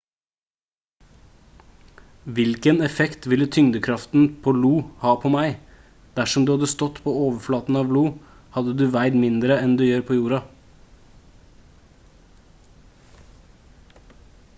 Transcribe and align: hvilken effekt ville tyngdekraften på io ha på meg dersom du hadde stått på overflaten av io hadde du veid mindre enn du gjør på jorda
hvilken 2.39 2.79
effekt 2.87 3.27
ville 3.33 3.47
tyngdekraften 3.57 4.23
på 4.47 4.53
io 4.61 4.71
ha 5.05 5.11
på 5.25 5.31
meg 5.37 5.75
dersom 6.21 6.47
du 6.49 6.53
hadde 6.55 6.69
stått 6.73 7.03
på 7.09 7.13
overflaten 7.29 7.79
av 7.85 7.93
io 7.97 8.03
hadde 8.59 8.75
du 8.83 8.85
veid 8.99 9.19
mindre 9.29 9.59
enn 9.67 9.77
du 9.85 9.87
gjør 9.91 10.05
på 10.11 10.21
jorda 10.21 10.45